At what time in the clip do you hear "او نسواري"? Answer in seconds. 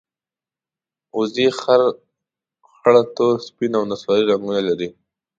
3.77-4.23